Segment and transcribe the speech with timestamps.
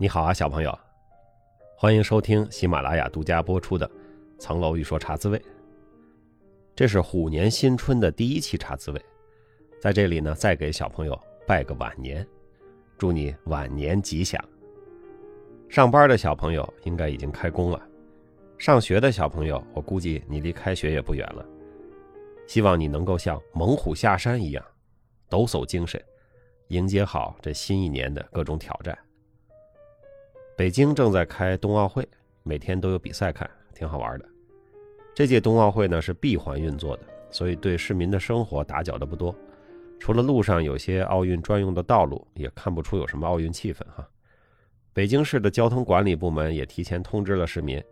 [0.00, 0.78] 你好啊，小朋友，
[1.76, 3.86] 欢迎收听喜马拉雅独家播出的
[4.38, 5.38] 《层楼欲说茶滋味》。
[6.74, 9.04] 这是虎年新春的第一期茶滋味，
[9.78, 12.26] 在这里呢，再给小朋友拜个晚年，
[12.96, 14.42] 祝你晚年吉祥。
[15.68, 17.86] 上班的小朋友应该已经开工了，
[18.56, 21.44] 上学的小朋友，我估计你离开学也不远了。
[22.46, 24.64] 希望你能够像猛虎下山一样，
[25.28, 26.02] 抖擞精神，
[26.68, 28.98] 迎接好这新一年的各种挑战。
[30.60, 32.06] 北京正在开冬奥会，
[32.42, 34.28] 每天都有比赛看，挺好玩的。
[35.14, 39.34] 这届冬奥会呢是闭环运作的，所以对市民的生活打搅的不多。
[39.98, 44.06] 除了路上有些奥运专用的道路，也看不出有什么奥运气氛哈。
[44.92, 47.82] 北京市的交通管理部门也提前通知了市民，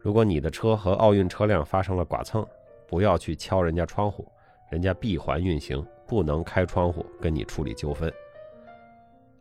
[0.00, 2.42] 如果你的车和奥运车辆发生了剐蹭，
[2.86, 4.26] 不要去敲人家窗户，
[4.70, 8.10] 人家闭环运行，不能开窗户跟你处理纠纷。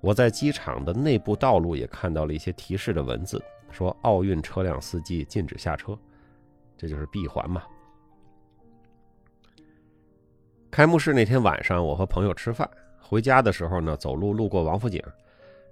[0.05, 5.97] 我在机场的内部道路也看到了一些提示的文字，说奥运车辆司机禁止下车，
[6.77, 7.63] 这就是闭环嘛。
[10.69, 12.69] 开幕式那天晚上，我和朋友吃饭，
[13.01, 15.01] 回家的时候呢，走路路过王府井，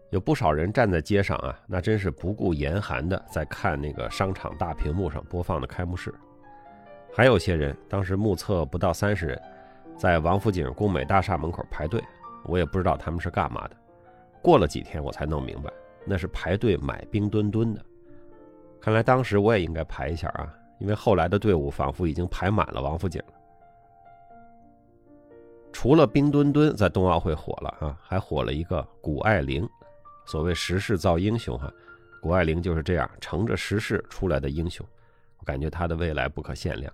[0.10, 6.12] 有不少人站在街上啊，那真是不顾严寒的在看那个商场大屏幕上播放的开幕式。
[7.14, 9.40] 还有些人当时目测不到三十人，
[9.96, 12.04] 在王府井工美大厦门口排队，
[12.46, 13.76] 我也不知道他们是干嘛的。
[14.44, 15.72] 过了几天，我才弄明白，
[16.06, 17.84] 那是排队买冰墩墩的。
[18.82, 23.24] 看来当时我也应该排一下啊，因为后来的队伍仿佛已经排满了王府井。
[25.72, 29.68] 除了冰墩墩在冬奥会火了啊，还火了一个谷爱凌。
[30.26, 31.74] 所谓时势造英雄哈，
[32.22, 34.86] 谷爱凌就是这样乘着时势出来的英雄。
[35.40, 36.94] 我感觉她的未来不可限量。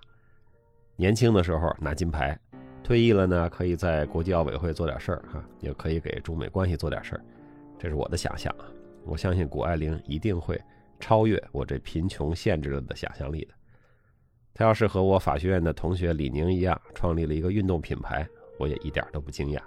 [0.96, 2.38] 年轻的时候拿金牌，
[2.82, 7.24] 退役了呢，可以在国际奥委会做点事儿哈，也可以给中美关系做点事儿。
[7.82, 8.68] 这是我的想象啊，
[9.06, 10.60] 我相信谷爱凌一定会
[10.98, 13.54] 超越我这贫穷限制了的想象力的。
[14.52, 19.60] 她要是和我法学院的同学李宁一样，创立了一个运动品牌，我也一点都不惊讶。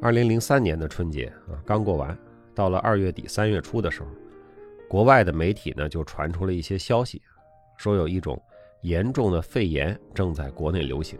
[0.00, 2.16] 二零零三年的春节啊，刚过完，
[2.54, 4.08] 到了二月底三月初的时候，
[4.88, 7.20] 国外的媒体呢就传出了一些消息，
[7.76, 8.40] 说有一种
[8.82, 11.18] 严重的肺炎正在国内流行。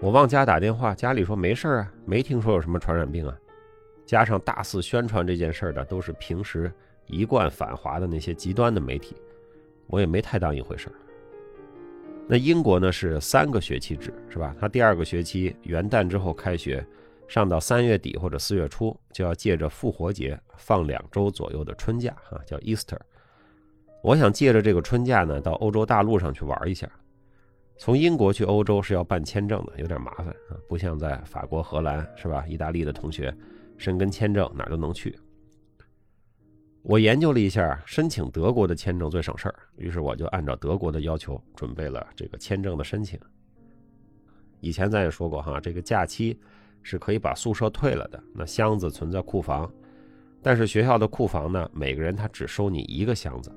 [0.00, 3.36] 我往家打电话，家里说没事啊，没听说有什么传染病啊。
[4.06, 6.72] 加上大肆宣传这件事的都是平时
[7.06, 9.16] 一贯反华的那些极端的媒体，
[9.88, 10.88] 我也没太当一回事
[12.28, 14.54] 那英国呢是三个学期制，是吧？
[14.60, 16.86] 他第二个学期元旦之后开学，
[17.26, 22.98] 上到三月底或者四月初，就要借着复活节放两周左右的春假，哈，叫 Easter。
[24.02, 26.88] 我想借着这个春假呢，到欧洲大陆上去玩一下。
[27.78, 32.44] 从英国去欧洲是要办签证的，有点麻烦啊，不像在法国、荷兰是吧？
[32.48, 33.32] 意大利的同学，
[33.76, 35.16] 申根签证哪都能去。
[36.82, 43.18] 我研究了一下，申请德国的签证最省事儿，于是我就按照德国的要求准备了这个签证的申请。
[44.60, 46.36] 以前咱也说过哈，这个假期
[46.82, 49.72] 是可以把宿舍退了的，那箱子存在库房，
[50.42, 53.52] 但是学校的库房呢，每个人他只收你一个箱子，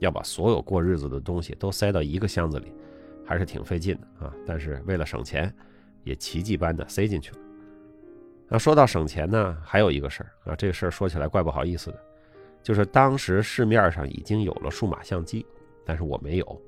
[0.00, 2.72] 要把所有过日子的东西都塞到一个箱子里。
[3.24, 5.52] 还是挺费劲的啊，但是为了省钱，
[6.04, 7.38] 也奇迹般的塞进去了。
[8.48, 12.00] 那说到省钱呢，还有一个事儿啊，这个事儿说起来怪不好意思的，
[12.62, 15.46] 就是当时市面上已经有了数码相机，
[15.84, 16.62] 但是我没有。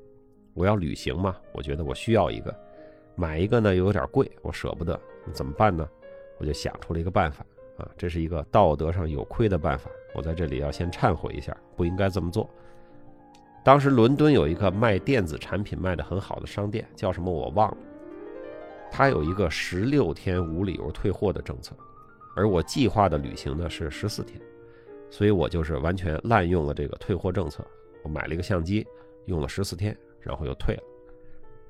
[0.54, 2.54] 我要旅行嘛，我觉得我需要一个，
[3.16, 5.00] 买一个呢又有点贵，我舍不得，
[5.32, 5.88] 怎么办呢？
[6.38, 7.44] 我就想出了一个办法
[7.78, 12.48] 啊，这是一个道德上有亏的办法，我在这里要先忏悔一下，不应该这么做。
[13.64, 17.76] 当时伦敦有一个卖电子产品卖的很好的商店，叫什么我忘了。
[18.90, 21.74] 他有一个十六天无理由退货的政策，
[22.34, 24.40] 而我计划的旅行呢是十四天，
[25.10, 27.64] 所以我就是完全滥用了这个退货政策。
[28.02, 28.84] 我买了一个相机，
[29.26, 30.82] 用了十四天，然后又退了。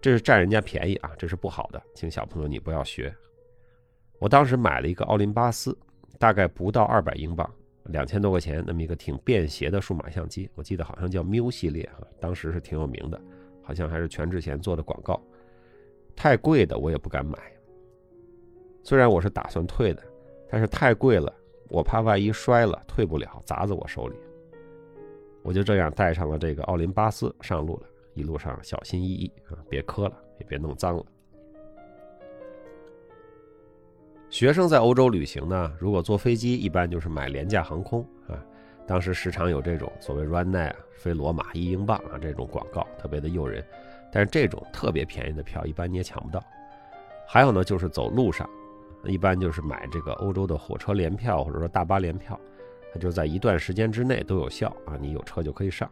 [0.00, 3.14] 这是占人家便宜啊，这是不好的，请小朋友你不要学。
[4.18, 5.76] 我当时买了一个奥林巴斯，
[6.18, 7.48] 大概不到二百英镑。
[7.86, 13.20] 两千多块钱，那么一个挺便携的数码相机，我记得好像叫 MU 系列啊，当时是挺有名的，
[13.62, 15.20] 好像还是全智贤做的广告。
[16.14, 17.38] 太贵的我也不敢买，
[18.82, 20.02] 虽然我是打算退的，
[20.48, 21.32] 但是太贵了，
[21.68, 24.16] 我怕万一摔了退不了，砸在我手里。
[25.42, 31.04] 我就这样带上了这个奥林巴斯上路了，一路上小心翼翼啊，别磕了，也别弄脏了。
[34.32, 38.42] 学生在欧洲旅行呢，如果坐飞机，一般就是买廉价航空啊。
[38.86, 43.62] 当时时常有这种所谓 Ryanair 飞罗马一英镑啊这种广告，特别的诱人。
[44.10, 46.42] 但是这种特别便宜的票，一般你也抢不到。
[47.28, 48.48] 还有呢，就是走路上，
[49.04, 52.40] 一般就是买这个欧洲的火车联票或者说大巴联票，
[52.90, 55.90] 它就在一段时间之内都有效啊，你有车就可以上。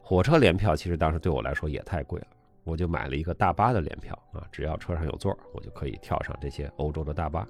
[0.00, 2.26] 火车联票其实当时对我来说也太贵了，
[2.66, 7.46] 我就买了一个大巴的联票啊，只要车上有座，我就可以跳上这些欧洲的大巴。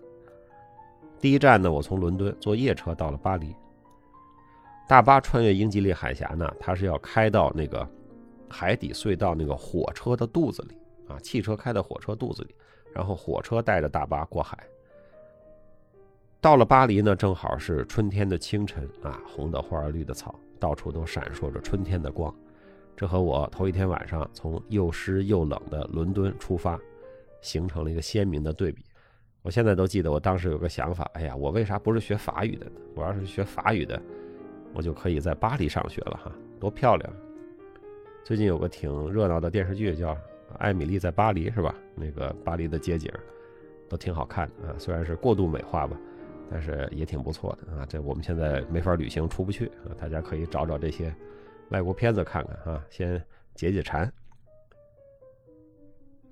[1.18, 3.56] 第一站呢，我从伦敦坐夜车到了巴黎。
[4.86, 7.88] 大巴穿越英吉利海峡呢，它是要开到那个
[8.48, 10.76] 海底隧道那个火车的肚子里
[11.08, 12.54] 啊，汽车开到火车肚子里。
[12.92, 14.58] 然后火车带着大巴过海，
[16.40, 22.34] 到了巴黎呢，正好是春天的清晨啊，红的花儿绿的草，到处都闪烁着春天的光。
[22.96, 26.80] 这和我头一天晚上从又湿又冷的伦敦出发，
[27.40, 28.82] 形成了一个鲜明的对比。
[29.42, 32.80] 我现在都记得，我当时有个想法，哎呀，我为啥不是学法语的呢？
[32.94, 34.00] 我要是学法语的，
[34.72, 37.12] 我就可以在巴黎上学了哈，多漂亮！
[38.24, 40.16] 最近有个挺热闹的电视剧叫。
[40.58, 41.74] 艾米丽在巴黎是吧？
[41.96, 43.12] 那个巴黎的街景
[43.90, 45.98] 都挺好看的啊，虽然是过度美化吧，
[46.48, 47.84] 但是也挺不错的啊。
[47.86, 51.14] 这我们现在没法旅行，出不去啊，大家可以找找这些
[51.70, 53.22] 外国片子看看啊，先
[53.54, 54.10] 解解馋。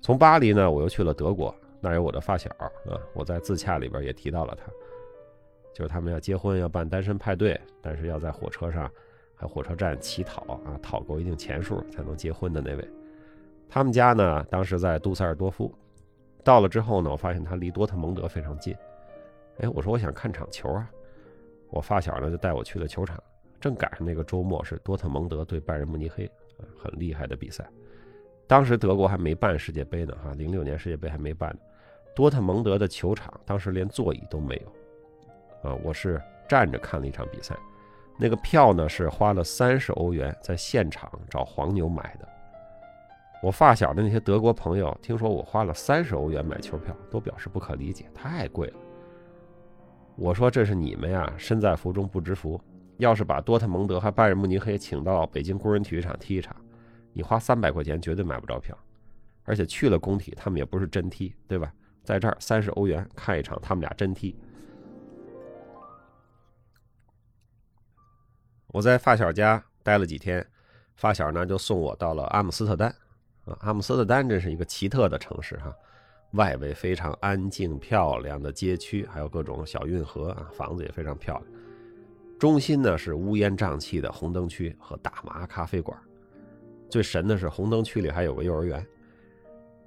[0.01, 2.69] 从巴黎呢，我又去了德国，那有我的发小啊，
[3.13, 4.71] 我在自洽里边也提到了他，
[5.73, 8.89] 就是他们要结婚要办单身派对，但是要在火车上
[9.35, 12.89] 还火车站乞讨啊，讨够一定钱数才能结婚的那位。
[13.67, 15.73] 他们家呢，当时在杜塞尔多夫。
[16.43, 18.75] 到了之后呢，我发现他离多特蒙德非常近。
[19.57, 20.87] 哎，我说我想看场球啊。
[21.71, 23.21] 我发小呢就带我去了球场，
[23.65, 26.29] 正赶上那个周末是多特蒙德对拜仁慕尼黑，
[26.77, 27.67] 很厉害的比赛。
[28.45, 31.57] 当时德国还没办世界杯呢，哈，零六年世界杯还没办呢。
[32.15, 34.55] 多特蒙德的球场当时连座椅都没
[35.63, 37.57] 有，啊，我是站着看了一场比赛。
[38.19, 42.29] 那个票呢是花了三十欧元在现场找黄牛买的。
[43.41, 48.75] 我发小的那些德国朋友听说我花了三十欧元买球票，都表示不可理解，太贵了。
[50.15, 52.61] 我说这是你们呀，身在福中不知福。
[52.97, 56.55] 要是把多特蒙德和拜仁慕尼黑请到北京工人体育场踢一场，
[57.13, 58.77] 你花三百块钱绝对买不着票，
[59.43, 61.73] 而且去了工体，他们也不是真踢，对吧？
[62.03, 64.37] 在这儿三十欧元看一场，他们俩真踢。
[68.67, 70.45] 我在发小家待了几天，
[70.95, 72.89] 发小呢就送我到了阿姆斯特丹。
[73.45, 75.73] 啊，阿姆斯特丹真是一个奇特的城市哈，
[76.31, 81.64] 外围非常安静漂亮的街区，还有各种小运河啊，房子也非常漂亮。
[82.37, 85.97] 中心呢是乌烟瘴气的红灯区和大麻咖啡馆，
[86.89, 88.85] 最神的是红灯区里还有个幼儿园。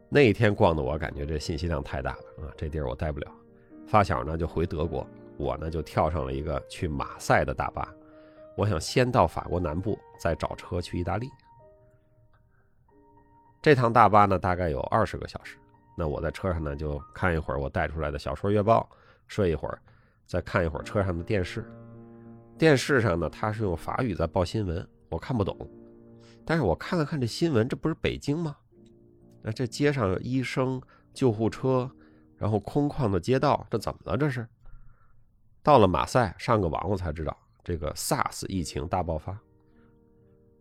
[0.08, 3.30] 那一天逛的我感觉这信息量太大了啊，这地儿我待不了。
[3.86, 5.06] 发小呢就回德国，
[5.36, 7.86] 我呢就跳上了一个去马赛的大巴，
[8.56, 11.28] 我想先到法国南部，再找车去意大利。
[13.60, 15.58] 这趟大巴呢，大概有二十个小时。
[15.94, 18.88] 那我在车上呢，就看一会儿我带出来的小说月报，
[19.26, 19.78] 睡一会儿，
[20.26, 21.70] 再看一会儿车上的电视。
[22.58, 25.56] 电视上呢，它是用法语在报新闻，我看不懂。
[26.44, 28.56] 但是我看了看这新闻，这不是北京吗？
[29.42, 30.82] 那这街上医生、
[31.14, 31.88] 救护车，
[32.36, 34.16] 然后空旷的街道，这怎么了？
[34.16, 34.46] 这是？
[35.62, 39.38] 到了马赛，上个网我才知道，这个 SARS 疫情大爆发。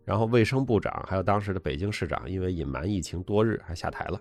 [0.04, 4.20] 然后卫生部长还有当时的北京市长，因为隐瞒疫情多日，还下台了。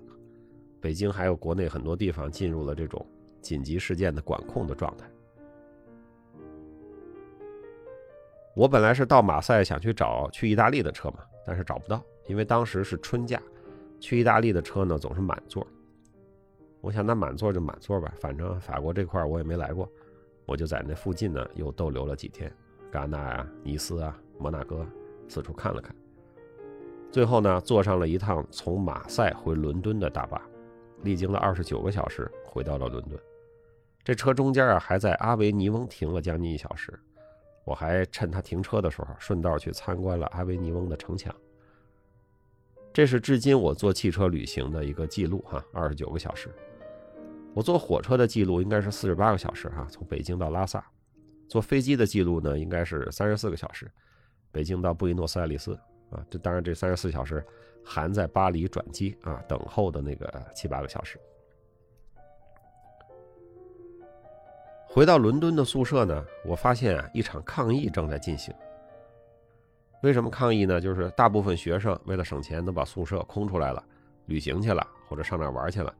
[0.81, 3.05] 北京还有国内很多地方进入了这种
[3.41, 5.07] 紧急事件的管控的状态。
[8.57, 13.39] 我本来是到马赛想去找去意大利的车嘛，但是找不到，因为当时是春假，
[13.99, 15.65] 去意大利的车呢总是满座。
[16.81, 19.87] 我想那满座就满座吧，反正法国这块我也没来过，
[20.47, 22.51] 我就在那附近呢又逗留了几天，
[22.91, 24.83] 戛纳啊、尼斯啊、摩纳哥。
[25.29, 25.95] 四处看了看，
[27.11, 30.41] 最后呢，坐上了一趟从马赛回伦敦的大巴，
[31.03, 33.19] 历经了二十九个小时，回到了伦敦。
[34.03, 36.99] 这车中间啊，还在阿维尼翁停了将近一小时。
[37.67, 41.35] 我还趁他停车的时候，顺道去参观了阿维尼翁的城墙。
[42.93, 46.49] 这是至今我坐汽车旅行的一个记录哈，二十九个小时。
[47.53, 50.81] 我坐火车的记录应该是四十八个小时哈，从北京到拉萨。
[51.49, 53.91] 坐飞机的记录呢，应该是三十四个小时。
[54.49, 55.73] 北京到布宜诺斯艾利斯
[56.09, 57.45] 啊，这当然这三十四小时
[57.83, 61.19] 含在巴黎转机啊等候的那个七八个小时。
[64.97, 68.51] 回到伦敦的宿舍呢，我发现啊一场抗议正在进行。
[70.01, 70.81] 为什么抗议呢？
[70.81, 73.83] 就是大部分学生为了省钱，都把宿舍空出来了，
[74.25, 75.93] 旅行去了或者上哪玩去了。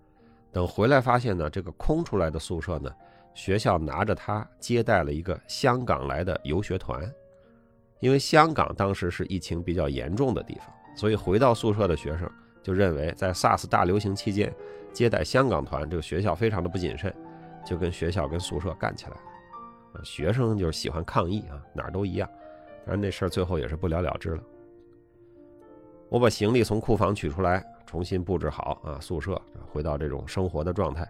[0.52, 2.92] 等回来发现呢，这个空出来的宿舍呢，
[3.36, 7.08] 学校拿着它接待了一个香港来的游学团。
[8.00, 12.28] 因为香港当时是疫情比较严重的地方，所以回到宿舍的学生
[12.64, 14.52] 就认为，在 SARS 大流行期间
[14.92, 17.16] 接待香港团，这个学校非常的不谨慎，
[17.68, 19.22] 就跟学校跟宿舍干起来了。
[19.94, 22.30] 啊，学生就是喜欢抗议啊，哪儿都一样。
[22.86, 24.44] 但是那事儿最后也是不了了之了。
[26.10, 31.06] 我把行李从库房取出来，重新布置好啊，宿舍回到这种生活的状态。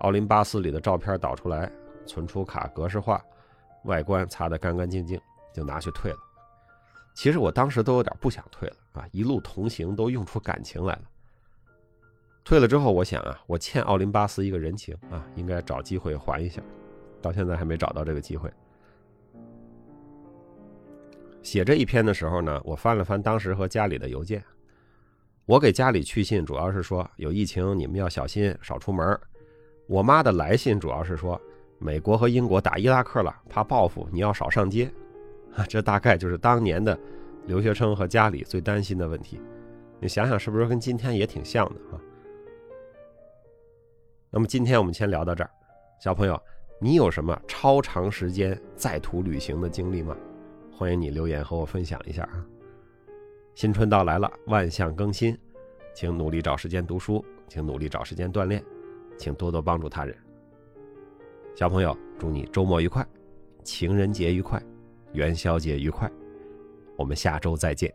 [0.00, 1.70] 奥林巴斯里的照片导出来，
[2.04, 3.24] 存储卡格式化，
[3.84, 5.20] 外观擦得干干净净，
[5.52, 6.18] 就拿去退了。
[7.14, 11.02] 其实我当时都有点不想退了啊，一路同行都用出感情来了。
[12.44, 16.60] 退了之后，我想啊，我欠奥林巴斯一个人情啊，应该找机会还一下。
[17.22, 18.52] 到现在还没找到这个机会。
[21.42, 24.44] 写这一篇的时候呢，我翻了翻当时和家里的邮件。
[25.46, 29.18] 我给家里去信，主要是说有疫情，你们要小心，少出门。
[29.86, 31.40] 我妈的来信主要是说，
[31.78, 34.90] 美国和英国打伊拉克了，怕报复，你要少上街。
[35.54, 36.98] 啊， 这大概就是当年的
[37.46, 39.40] 留学生和家里最担心的问题。
[39.98, 42.00] 你想想，是不是跟今天也挺像的啊？
[44.34, 45.50] 那么今天我们先聊到这儿，
[46.00, 46.36] 小朋友，
[46.80, 50.16] 你有什么超长时间在途旅行的经历吗？
[50.72, 52.44] 欢迎你留言和我分享一下啊！
[53.54, 55.38] 新春到来了，万象更新，
[55.94, 58.60] 请努力找时间读书，请努力找时间锻炼，
[59.16, 60.12] 请多多帮助他人。
[61.54, 63.06] 小朋友，祝你周末愉快，
[63.62, 64.60] 情人节愉快，
[65.12, 66.10] 元宵节愉快，
[66.96, 67.94] 我们下周再见。